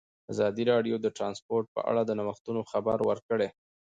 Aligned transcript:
ازادي 0.33 0.63
راډیو 0.71 0.95
د 1.01 1.07
ترانسپورټ 1.17 1.65
په 1.75 1.81
اړه 1.89 2.01
د 2.05 2.11
نوښتونو 2.19 2.61
خبر 2.71 2.97
ورکړی. 3.09 3.49